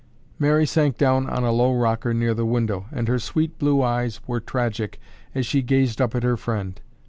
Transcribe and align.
Mary 0.39 0.65
sank 0.65 0.97
down 0.97 1.29
on 1.29 1.43
a 1.43 1.51
low 1.51 1.71
rocker 1.77 2.11
near 2.11 2.33
the 2.33 2.43
window 2.43 2.87
and 2.91 3.07
her 3.07 3.19
sweet 3.19 3.59
blue 3.59 3.83
eyes 3.83 4.19
were 4.25 4.39
tragic 4.39 4.99
as 5.35 5.45
she 5.45 5.61
gazed 5.61 6.01
up 6.01 6.15
at 6.15 6.23
her 6.23 6.37
friend. 6.37 6.81